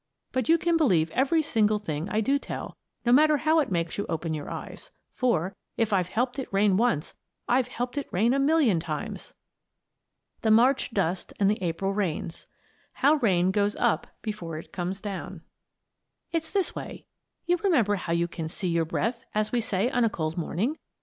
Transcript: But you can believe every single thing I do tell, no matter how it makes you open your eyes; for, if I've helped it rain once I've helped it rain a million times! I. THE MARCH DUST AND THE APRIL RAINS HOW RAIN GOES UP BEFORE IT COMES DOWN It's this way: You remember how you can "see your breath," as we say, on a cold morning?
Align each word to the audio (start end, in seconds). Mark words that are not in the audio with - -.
But 0.31 0.49
you 0.49 0.57
can 0.57 0.77
believe 0.77 1.11
every 1.11 1.43
single 1.43 1.77
thing 1.77 2.09
I 2.09 2.21
do 2.21 2.39
tell, 2.39 2.75
no 3.05 3.11
matter 3.11 3.37
how 3.37 3.59
it 3.59 3.69
makes 3.71 3.99
you 3.99 4.07
open 4.09 4.33
your 4.33 4.49
eyes; 4.49 4.89
for, 5.13 5.55
if 5.77 5.93
I've 5.93 6.07
helped 6.07 6.39
it 6.39 6.51
rain 6.51 6.75
once 6.75 7.13
I've 7.47 7.67
helped 7.67 7.99
it 7.99 8.07
rain 8.11 8.33
a 8.33 8.39
million 8.39 8.79
times! 8.79 9.35
I. 9.37 10.41
THE 10.49 10.49
MARCH 10.49 10.89
DUST 10.91 11.33
AND 11.39 11.51
THE 11.51 11.61
APRIL 11.61 11.93
RAINS 11.93 12.47
HOW 12.93 13.17
RAIN 13.17 13.51
GOES 13.51 13.75
UP 13.75 14.07
BEFORE 14.23 14.57
IT 14.57 14.71
COMES 14.71 15.01
DOWN 15.01 15.41
It's 16.31 16.49
this 16.49 16.73
way: 16.73 17.05
You 17.45 17.57
remember 17.57 17.93
how 17.97 18.13
you 18.13 18.27
can 18.27 18.49
"see 18.49 18.69
your 18.69 18.85
breath," 18.85 19.23
as 19.35 19.51
we 19.51 19.61
say, 19.61 19.91
on 19.91 20.03
a 20.03 20.09
cold 20.09 20.35
morning? 20.35 20.79